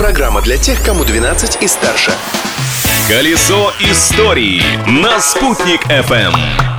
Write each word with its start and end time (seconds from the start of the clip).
Программа 0.00 0.40
для 0.40 0.56
тех, 0.56 0.82
кому 0.82 1.04
12 1.04 1.62
и 1.62 1.68
старше. 1.68 2.10
Колесо 3.06 3.70
истории 3.80 4.62
на 4.86 5.20
«Спутник 5.20 5.84
FM. 5.88 6.69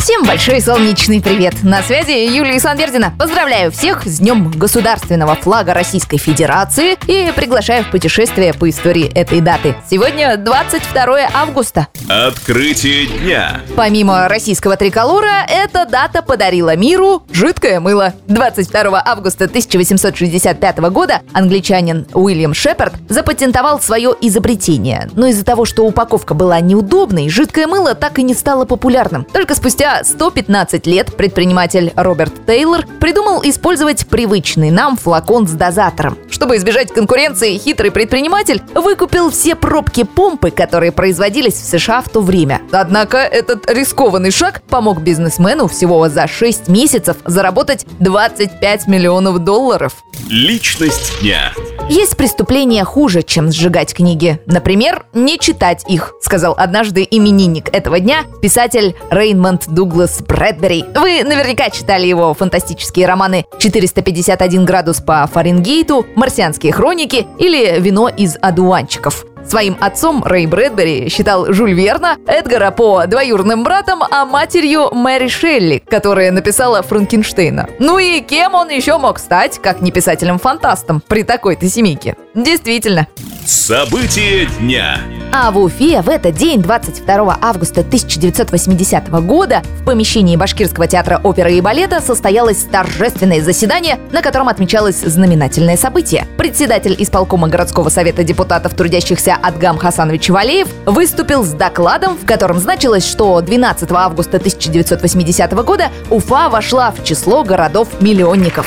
Всем 0.00 0.24
большой 0.24 0.62
солнечный 0.62 1.20
привет! 1.20 1.62
На 1.62 1.82
связи 1.82 2.12
Юлия 2.34 2.58
Санвердина. 2.58 3.12
Поздравляю 3.18 3.70
всех 3.70 4.06
с 4.06 4.18
Днем 4.18 4.50
Государственного 4.50 5.34
флага 5.34 5.74
Российской 5.74 6.16
Федерации 6.16 6.96
и 7.06 7.30
приглашаю 7.36 7.84
в 7.84 7.90
путешествие 7.90 8.54
по 8.54 8.70
истории 8.70 9.12
этой 9.12 9.42
даты. 9.42 9.76
Сегодня 9.90 10.38
22 10.38 11.04
августа. 11.34 11.88
Открытие 12.08 13.08
дня. 13.08 13.60
Помимо 13.76 14.26
российского 14.26 14.78
триколора, 14.78 15.44
эта 15.46 15.84
дата 15.84 16.22
подарила 16.22 16.74
миру 16.76 17.22
жидкое 17.30 17.78
мыло. 17.78 18.14
22 18.26 19.02
августа 19.04 19.44
1865 19.44 20.78
года 20.78 21.20
англичанин 21.34 22.06
Уильям 22.14 22.54
Шепард 22.54 22.94
запатентовал 23.10 23.78
свое 23.82 24.14
изобретение. 24.22 25.10
Но 25.12 25.26
из-за 25.26 25.44
того, 25.44 25.66
что 25.66 25.84
упаковка 25.84 26.32
была 26.32 26.58
неудобной, 26.60 27.28
жидкое 27.28 27.66
мыло 27.66 27.94
так 27.94 28.18
и 28.18 28.22
не 28.22 28.32
стало 28.32 28.64
популярным. 28.64 29.24
Только 29.24 29.54
спустя 29.54 29.89
115 30.02 30.86
лет 30.86 31.16
предприниматель 31.16 31.92
Роберт 31.96 32.46
Тейлор 32.46 32.86
придумал 33.00 33.42
использовать 33.44 34.06
привычный 34.06 34.70
нам 34.70 34.96
флакон 34.96 35.46
с 35.46 35.52
дозатором. 35.52 36.18
Чтобы 36.30 36.56
избежать 36.56 36.92
конкуренции, 36.92 37.58
хитрый 37.58 37.90
предприниматель 37.90 38.62
выкупил 38.74 39.30
все 39.30 39.54
пробки 39.54 40.04
помпы, 40.04 40.50
которые 40.50 40.92
производились 40.92 41.54
в 41.54 41.64
США 41.64 42.02
в 42.02 42.08
то 42.08 42.20
время. 42.20 42.62
Однако 42.72 43.18
этот 43.18 43.70
рискованный 43.70 44.30
шаг 44.30 44.62
помог 44.68 45.02
бизнесмену 45.02 45.68
всего 45.68 46.08
за 46.08 46.26
6 46.26 46.68
месяцев 46.68 47.16
заработать 47.24 47.86
25 47.98 48.86
миллионов 48.86 49.40
долларов. 49.40 50.04
Личность 50.28 51.20
дня. 51.20 51.52
Есть 51.90 52.16
преступления 52.16 52.84
хуже, 52.84 53.24
чем 53.24 53.50
сжигать 53.50 53.92
книги. 53.92 54.38
Например, 54.46 55.06
не 55.12 55.40
читать 55.40 55.84
их, 55.88 56.14
сказал 56.20 56.54
однажды 56.56 57.04
именинник 57.10 57.68
этого 57.74 57.98
дня 57.98 58.26
писатель 58.40 58.94
Рейнмонд 59.10 59.66
Дуглас 59.66 60.22
Брэдбери. 60.22 60.84
Вы 60.94 61.24
наверняка 61.24 61.68
читали 61.68 62.06
его 62.06 62.32
фантастические 62.32 63.06
романы 63.06 63.44
«451 63.58 64.64
градус 64.64 65.00
по 65.00 65.26
Фаренгейту», 65.26 66.06
«Марсианские 66.14 66.72
хроники» 66.72 67.26
или 67.40 67.80
«Вино 67.80 68.08
из 68.08 68.36
одуванчиков». 68.40 69.26
Своим 69.46 69.76
отцом 69.80 70.22
Рэй 70.24 70.46
Брэдбери 70.46 71.08
считал 71.08 71.52
Жюль 71.52 71.72
Верна, 71.72 72.16
Эдгара 72.26 72.70
По 72.70 73.06
двоюродным 73.06 73.64
братом, 73.64 74.02
а 74.10 74.24
матерью 74.24 74.94
Мэри 74.94 75.28
Шелли, 75.28 75.82
которая 75.86 76.30
написала 76.30 76.82
Франкенштейна. 76.82 77.68
Ну 77.78 77.98
и 77.98 78.20
кем 78.20 78.54
он 78.54 78.68
еще 78.68 78.98
мог 78.98 79.18
стать, 79.18 79.58
как 79.60 79.80
не 79.80 79.90
писателем-фантастом 79.90 81.02
при 81.06 81.22
такой-то 81.22 81.68
семейке? 81.68 82.16
Действительно. 82.34 83.08
События 83.44 84.46
дня. 84.60 84.98
А 85.32 85.52
в 85.52 85.58
Уфе 85.58 86.02
в 86.02 86.08
этот 86.08 86.34
день, 86.34 86.60
22 86.60 87.38
августа 87.40 87.82
1980 87.82 89.08
года, 89.24 89.62
в 89.80 89.84
помещении 89.84 90.34
Башкирского 90.34 90.88
театра 90.88 91.20
оперы 91.22 91.54
и 91.54 91.60
балета 91.60 92.00
состоялось 92.00 92.64
торжественное 92.64 93.40
заседание, 93.40 94.00
на 94.10 94.22
котором 94.22 94.48
отмечалось 94.48 95.00
знаменательное 95.00 95.76
событие. 95.76 96.26
Председатель 96.36 96.96
исполкома 96.98 97.46
городского 97.46 97.90
совета 97.90 98.24
депутатов 98.24 98.74
трудящихся 98.74 99.36
Адгам 99.40 99.78
Хасанович 99.78 100.30
Валеев 100.30 100.68
выступил 100.84 101.44
с 101.44 101.52
докладом, 101.52 102.18
в 102.18 102.26
котором 102.26 102.58
значилось, 102.58 103.06
что 103.06 103.40
12 103.40 103.88
августа 103.92 104.38
1980 104.38 105.52
года 105.64 105.90
Уфа 106.10 106.48
вошла 106.48 106.90
в 106.90 107.04
число 107.04 107.44
городов-миллионников. 107.44 108.66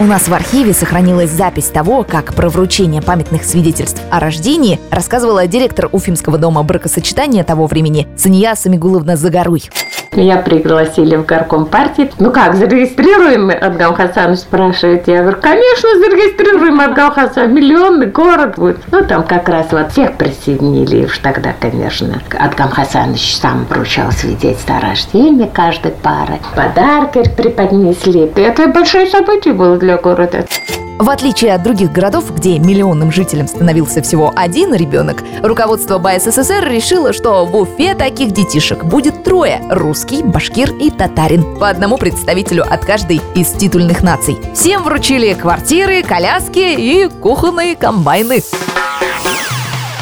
У 0.00 0.04
нас 0.04 0.28
в 0.28 0.32
архиве 0.32 0.74
сохранилась 0.74 1.30
запись 1.30 1.70
того, 1.70 2.04
как 2.04 2.32
про 2.32 2.48
вручение 2.48 3.02
памятных 3.02 3.42
свидетельств 3.42 4.00
о 4.12 4.20
рождении 4.20 4.78
рассказывала 4.92 5.48
директор 5.48 5.88
Уфимского 5.90 6.38
дома 6.38 6.62
бракосочетания 6.62 7.42
того 7.42 7.66
времени 7.66 8.06
Сания 8.16 8.54
Самигуловна 8.54 9.16
Загоруй. 9.16 9.64
Меня 10.18 10.38
пригласили 10.38 11.14
в 11.14 11.24
горком 11.24 11.64
партии. 11.66 12.10
Ну 12.18 12.32
как, 12.32 12.56
зарегистрируем 12.56 13.50
Адгам 13.50 13.94
Хасанович, 13.94 14.40
спрашивает. 14.40 15.06
Я 15.06 15.22
говорю, 15.22 15.38
конечно, 15.40 15.90
зарегистрируем 15.96 16.80
Адгам 16.80 17.12
Хасан. 17.12 17.54
Миллионный 17.54 18.06
город 18.06 18.56
будет. 18.56 18.78
Ну 18.90 19.04
там 19.04 19.22
как 19.22 19.48
раз 19.48 19.68
вот 19.70 19.92
всех 19.92 20.16
присоединили 20.16 21.04
уж 21.04 21.18
тогда, 21.18 21.54
конечно. 21.60 22.20
Адгам 22.36 22.70
Хасанович 22.70 23.36
сам 23.36 23.64
вручал 23.70 24.10
свидетельство 24.10 24.78
о 24.78 24.80
рождении 24.80 25.46
каждой 25.46 25.92
пары. 25.92 26.40
Подарки 26.56 27.22
преподнесли. 27.36 28.28
Это 28.34 28.66
большое 28.66 29.06
событие 29.06 29.54
было 29.54 29.76
для 29.76 29.98
города. 29.98 30.44
В 30.98 31.10
отличие 31.10 31.54
от 31.54 31.62
других 31.62 31.92
городов, 31.92 32.34
где 32.34 32.58
миллионным 32.58 33.12
жителям 33.12 33.46
становился 33.46 34.02
всего 34.02 34.32
один 34.34 34.74
ребенок, 34.74 35.22
руководство 35.42 35.98
БССР 35.98 36.68
решило, 36.68 37.12
что 37.12 37.46
в 37.46 37.56
Уфе 37.56 37.94
таких 37.94 38.32
детишек 38.32 38.84
будет 38.84 39.22
трое– 39.22 39.62
русский, 39.70 40.24
башкир 40.24 40.74
и 40.74 40.90
татарин. 40.90 41.56
По 41.58 41.68
одному 41.68 41.98
представителю 41.98 42.64
от 42.68 42.84
каждой 42.84 43.20
из 43.36 43.52
титульных 43.52 44.02
наций. 44.02 44.38
Всем 44.54 44.82
вручили 44.82 45.34
квартиры, 45.34 46.02
коляски 46.02 46.58
и 46.58 47.08
кухонные 47.08 47.76
комбайны. 47.76 48.42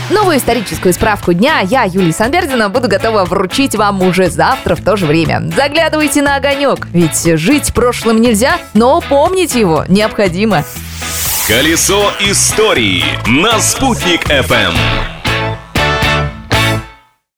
Новую 0.09 0.37
историческую 0.37 0.94
справку 0.94 1.33
дня 1.33 1.59
я, 1.61 1.83
Юлия 1.83 2.12
Санбердина, 2.12 2.69
буду 2.69 2.87
готова 2.87 3.25
вручить 3.25 3.75
вам 3.75 4.03
уже 4.03 4.31
завтра 4.31 4.77
в 4.77 4.84
то 4.84 4.97
же 4.97 5.05
время. 5.05 5.50
Заглядывайте 5.56 6.22
на 6.22 6.37
огонек, 6.37 6.87
ведь 6.93 7.25
жить 7.37 7.75
прошлым 7.75 8.21
нельзя, 8.21 8.59
но 8.72 9.00
помнить 9.00 9.56
его 9.56 9.84
необходимо. 9.89 10.62
Колесо 11.49 12.12
истории 12.21 13.03
на 13.27 13.59
«Спутник 13.61 14.31
FM. 14.31 15.16